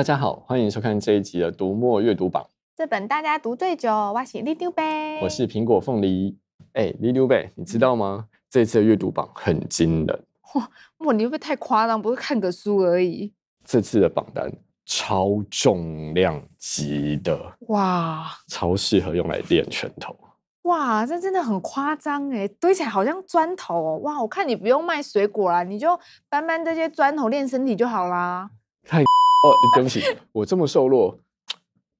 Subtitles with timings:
[0.00, 2.42] 大家好，欢迎收看这一集的读墨阅读榜。
[2.74, 4.82] 这本大家读最久，我是里长伯，
[5.20, 6.38] 我是苹果凤梨。
[6.72, 8.24] 哎，里长伯，你知道吗？
[8.48, 10.24] 这次的阅读榜很惊人。
[10.54, 10.70] 哇，
[11.00, 12.00] 哇，你会不会太夸张？
[12.00, 13.30] 不是看个书而已。
[13.62, 14.50] 这次的榜单
[14.86, 20.16] 超重量级的，哇，超适合用来练拳头。
[20.62, 23.98] 哇，这真的很夸张哎，堆起来好像砖头哦。
[23.98, 28.48] 哇，我看你不用卖水果啦，你就搬搬这些砖头练身体就好啦。
[28.88, 29.04] 太
[29.42, 31.18] 哦，对不起，我这么瘦弱，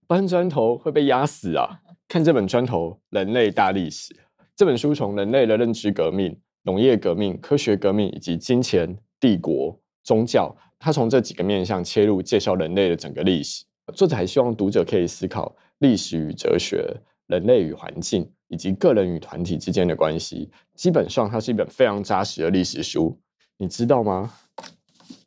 [0.06, 1.80] 搬砖头会被压死啊！
[2.06, 4.12] 看这本《砖头：人类大历史》
[4.56, 13.64] 这本书，从人类的认知革命、农业革命、科学革命以及金钱、帝国、宗教，它从这几个面向切入，介绍人类的整个历史。
[13.94, 16.94] 作者还希望读者可以思考历史与哲学、
[17.28, 20.50] 人类与环境以及个人与团体之间的关系。
[20.74, 23.18] 基本上，它是一本非常扎实的历史书。
[23.56, 24.30] 你知道吗？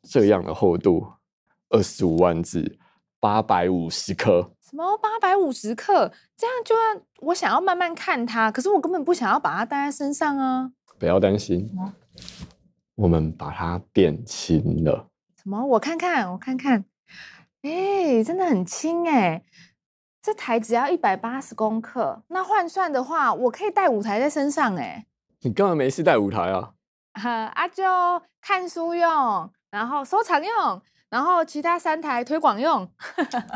[0.04, 1.08] 这样的厚度。
[1.74, 2.78] 二十五万字，
[3.20, 4.52] 八百五十克。
[4.62, 6.12] 什么八百五十克？
[6.38, 6.82] 这样就要
[7.22, 10.72] 我想要慢慢看它，可是我根本不想要把它带在身上啊！
[11.00, 11.68] 不要担心，
[12.94, 15.08] 我们把它变轻了。
[15.36, 15.66] 什么？
[15.66, 16.86] 我看看，我看看。
[17.64, 19.44] 哎，真的很轻哎！
[20.22, 25.08] 这台只要一百八十公克，那换算的话，我可以带五台在身上哎。
[25.42, 26.74] 你干嘛没事带五台啊？
[27.14, 27.84] 啊，就
[28.42, 30.82] 看书用，然后收藏用。
[31.14, 32.90] 然后其他三台推广用，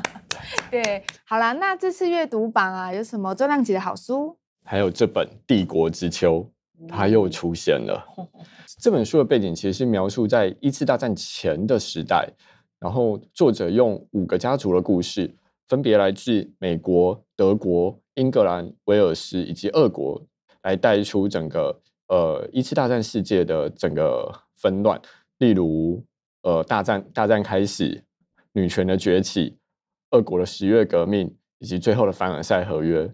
[0.69, 4.37] 对，好啦，那这次阅读榜啊，有什么重量级的好书？
[4.63, 6.47] 还有这本《帝国之秋》，
[6.87, 8.05] 它又出现了。
[8.15, 8.27] 嗯、
[8.79, 12.29] 这本书的背景其实是描述在一次大战前的时代，
[12.79, 15.35] 然后作者用五个家族的故事，
[15.67, 20.21] 分别来自美国、德国、英格兰、威尔斯以及俄国，
[20.61, 25.01] 来带出整个呃一次大战世界的整个纷乱，
[25.39, 26.05] 例如。
[26.41, 28.03] 呃，大战大战开始，
[28.53, 29.57] 女权的崛起，
[30.11, 33.13] 俄国的十月革命，以及最后的凡尔赛合约，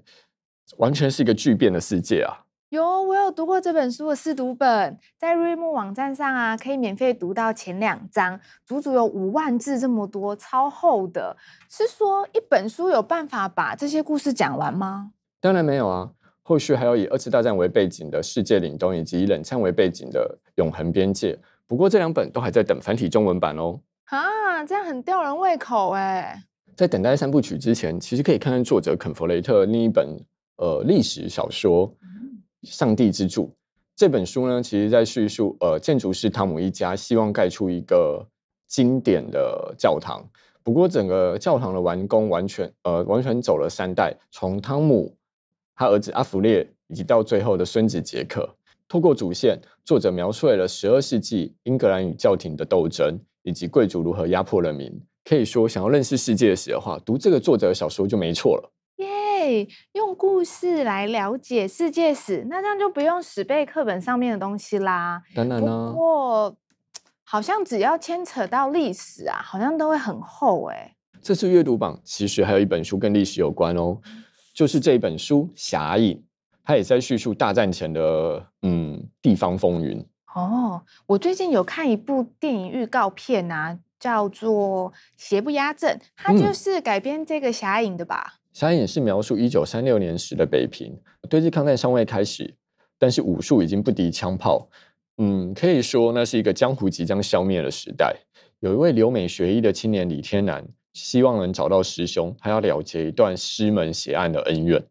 [0.78, 2.46] 完全是一个巨变的世界啊！
[2.70, 11.38] 有，我有读过这本书的试读本，在瑞木网站上啊，可以免费读到前两章，足足有五万字这么多，超厚的。
[11.70, 15.12] 是说一本书有办法把这些故事讲完吗？
[15.40, 21.38] 当然没有啊，后续还有以二次大战为背景的世界凛冬，以及以冷战为背景的永恒边界。
[21.68, 23.80] 不过这两本都还在等繁体中文版哦。
[24.06, 26.44] 啊，这样很吊人胃口哎。
[26.76, 30.18] 在等待三部曲之前，其实可以看看作者肯弗雷特另一本
[30.58, 31.88] 呃历史小说
[32.64, 33.46] 《上帝之柱》
[33.96, 38.26] 这本书呢，其实在叙述呃建筑师汤姆一家希望盖出一个
[38.68, 40.24] 经典的教堂。
[40.64, 45.16] 不过整个教堂的完工完全呃完全走了三代，从汤姆
[45.76, 48.50] 他儿子阿弗列，以及到最后的孙子杰克。
[48.94, 54.88] 透过主线，作者描述了十二世纪英格兰与教廷的斗争，以及贵族如何压迫人民。
[55.26, 58.72] 可以说，想要认识世界史的话，读这个作者的小说就没错了。
[58.98, 59.68] 耶！
[59.94, 65.24] 用故事来了解世界史，那这样就不用死背课本上面的东西啦。
[65.34, 65.88] 当然呢。
[65.92, 66.56] 不过，
[67.24, 70.96] 好像只要牵扯到历史啊，好像都会很厚哎。
[71.20, 73.98] 这次阅读榜其实还有一本书跟历史有关哦，
[74.54, 76.16] 就是这本书《侠影》。
[76.64, 80.82] 他也在叙述大战前的嗯地方风云哦。
[81.06, 88.40] 我最近有看一部电影预告片啊，叫做《邪不压正》，它就是改编这个侠影的吧？
[88.54, 90.96] 侠影是描述一九三六年时的北平，
[91.30, 92.56] 对日抗战尚未开始，
[93.00, 94.70] 但是武术已经不敌枪炮。
[95.18, 98.16] 嗯，可以说那是一个江湖即将消灭的时代。
[98.60, 104.84] 有一位留美学医的青年李天南，希望能找到师兄，他要了结一段师门血案的恩怨。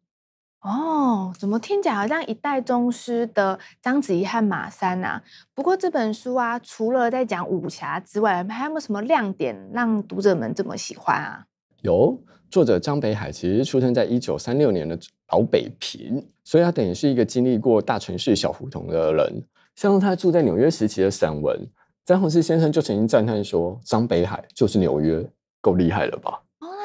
[0.62, 5.20] 哦，怎么听起来好像一代宗师的章子怡和马三啊？
[5.54, 11.44] 不过这本书啊，除了在讲武侠之外，还有没有什么亮点让读者们这么喜欢啊？
[11.80, 12.16] 有，
[12.48, 14.96] 作者张北海其实出生在一九三六年的
[15.32, 19.44] 老北平，所以他等于是一个经历过大城市小胡同的人。
[19.74, 21.58] 像他住在纽约时期的散文，
[22.04, 25.28] 詹宏志先生就曾经赞叹说：“张北海就是纽约，
[25.60, 26.40] 够厉害了吧？”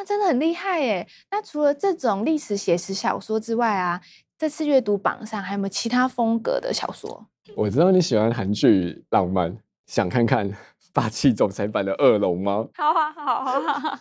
[0.07, 1.05] 真的很厉害耶！
[1.29, 3.99] 那除了这种历史写实小说之外啊，
[4.37, 7.27] 这次阅读榜上还有没有其他风格的小说？
[7.57, 10.49] 我知道你喜欢韩剧浪漫，想看看
[10.93, 12.65] 霸气总裁版的恶龙吗？
[12.73, 13.99] 好啊，好啊，好啊！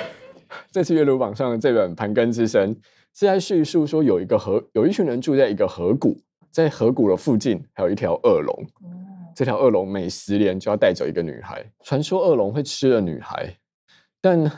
[0.72, 2.74] 这次阅读榜上的这本《盘根之声》
[3.12, 6.16] 是在叙述说，有一个河，有一群人住在一个河谷，
[6.50, 8.66] 在河谷的附近还有一条恶龙。
[8.82, 9.06] 嗯、
[9.36, 13.54] 这条恶龙每十年就要带走一个女孩，传说恶龙会吃了女孩，
[14.22, 14.50] 但。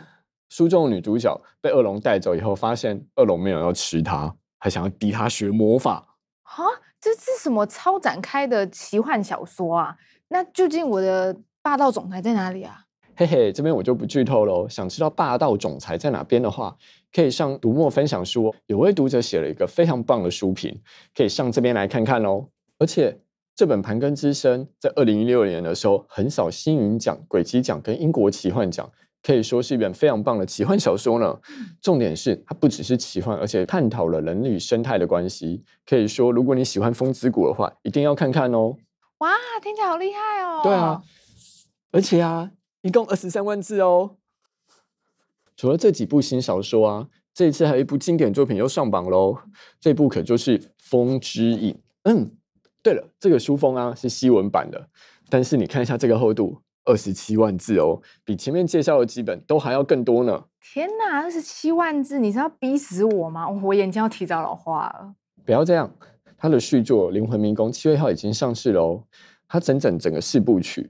[0.49, 6.17] 书中的女主角被恶龙带走以后，发现恶龙没有要吃她，还想要逼她学魔法。
[6.43, 6.65] 啊，
[7.01, 9.97] 这是什么超展开的奇幻小说啊？
[10.29, 12.83] 那究竟我的霸道总裁在哪里啊？
[13.17, 14.69] 嘿嘿，这边我就不剧透喽。
[14.69, 16.77] 想知道霸道总裁在哪边的话，
[17.13, 20.81] 可以上读墨分享书，有位读者写了一个非常棒的书评，
[21.15, 22.49] 可以上这边来看看哦。
[22.79, 23.19] 而且
[23.55, 31.39] 这本《盘根之声》在二零一六年的时候横扫星云奖、轨迹奖跟英国奇幻奖，可以说是一本非常棒的奇幻小说呢。
[31.81, 35.65] 重点是它不只是奇幻，而且探讨了人与生态的关系。
[35.85, 38.77] 可以说，如果你喜欢风之谷的话，一定要看看哦。
[39.19, 39.33] 哇，
[39.63, 40.61] 听起来好厉害哦！
[40.63, 41.03] 对啊，
[41.93, 42.51] 而且啊。
[42.83, 44.15] 一共二十三万字哦！
[45.57, 49.37] 除了这几部新小说啊，这一次还有一部经典作品又上榜喽。
[49.81, 51.75] 这部可就是《风之影》。
[52.05, 52.31] 嗯，
[52.85, 54.89] 对了，这个书封啊是西文版的，
[55.29, 60.45] 但是你看一下这个厚度，二十七万字哦，比前面介绍的几本都还要更多呢。
[60.73, 63.47] 天哪，二十七万字，你是要逼死我吗？
[63.49, 65.15] 我眼睛要提早老化了。
[65.45, 65.93] 不要这样，
[66.39, 69.05] 他的续作《灵魂迷宫》七月号已经上市了哦。
[69.49, 70.83] 它整整整个四部曲，《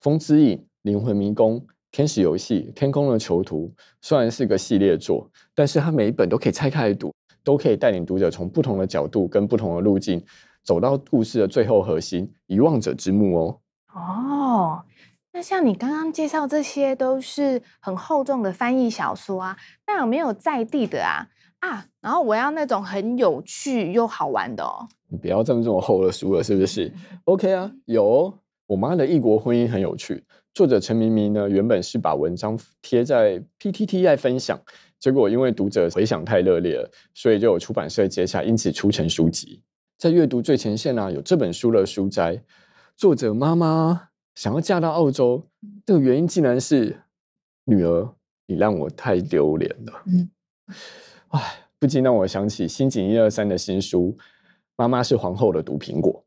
[0.00, 0.58] 风之影》。
[0.82, 7.10] 灵魂迷宫、天使游戏、天空的囚徒，虽然是个系列作，但是它每一本都可以拆开来读，
[7.42, 10.22] 都可以带领读者从不同的角度跟不同的路径，
[10.62, 13.58] 走到故事的最后核心——遗忘者之墓哦。
[13.94, 14.82] 哦，
[15.36, 21.26] 那像你刚刚介绍这些都是很厚重的翻译小说啊，那有没有在地的啊？
[21.58, 24.86] 啊，然后我要那种很有趣又好玩的哦。
[25.08, 26.92] 你不要这么这么厚的书了，是不是
[27.24, 28.34] ？OK 啊，有哦。
[28.66, 30.24] 我妈的异国婚姻很有趣。
[30.54, 34.56] 作者陈明明呢，原本是把文章贴在 PTT 分享，
[35.00, 39.60] 结果因为读者回响太热烈了，所以就有出版社接下，因此出成书籍。
[39.98, 42.40] 在阅读最前线呢、啊，有这本书的书斋。
[42.96, 45.46] 作者妈妈想要嫁到澳洲，
[45.86, 47.02] 这个原因竟然是
[47.64, 48.14] 女儿，
[48.46, 50.02] 你让我太丢脸了。
[50.06, 50.30] 嗯，
[51.28, 51.40] 哎，
[51.78, 54.16] 不禁让我想起新井一二三的新书
[54.76, 56.24] 《妈妈是皇后的毒苹果》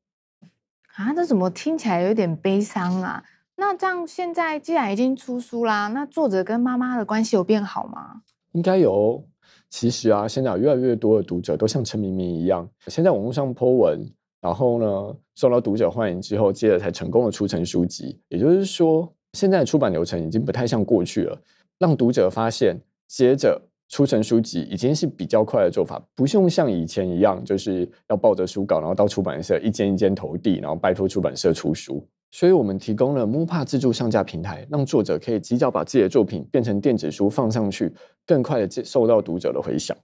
[1.04, 3.24] 啊，这怎么听起来有点悲伤啊？
[3.58, 8.22] 那这样，现在既然已经出书啦，那作者跟妈妈的关系有变好吗？
[8.54, 9.28] 应该有。
[9.70, 14.10] 其实啊，现在有越来越多的读者都像陈明明一样，先在网络上 po 文，
[14.42, 18.20] 然后呢，受到读者欢迎之后，接着才成功的出成书籍。
[18.30, 21.42] 也就是说，现在的出版流程已经不太像过去了，
[21.80, 32.06] 让读者发现，接着出成书籍已经是比较快的做法，不用像以前一样，就是要抱着书稿，然后到出版社一间一间投递，然后拜托出版社出书。
[32.30, 37.92] 所以我们提供了 MUPA 自助上架平台，让作者可以及早把自己的作品变成电子书放上去，
[38.26, 39.98] 更快的接受到读者的回响。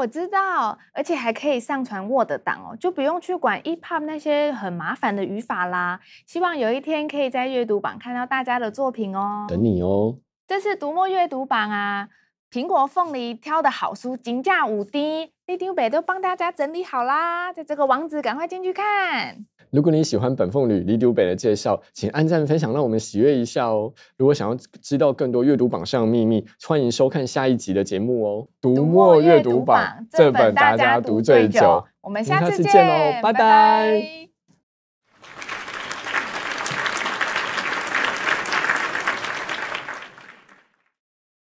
[0.00, 6.00] 哦，我知道，而且还可以上传 Word 档哦，就不用去管 EPUB 那些很麻烦的语法啦。
[6.26, 9.44] 希望有一天可以在阅读榜看到大家的作品哦。
[9.46, 10.16] 等你哦。
[10.48, 12.08] 这是读墨阅读榜啊，
[12.50, 19.44] 苹果凤梨挑的好书，金价五滴，里长伯都帮大家整理好啦，在这个网址赶快进去看。
[19.70, 23.92] 如果你喜欢本凤女李丢北的介绍，请按赞分享，让我们喜悦一下哦。
[24.16, 28.46] 如果想要知道更多阅读榜上的秘密，欢迎收看下一集的节目哦。
[28.60, 31.84] 读墨阅读榜，这本大家读最久。
[32.00, 33.32] 我们下次见喽，拜拜。
[33.32, 34.29] 拜拜。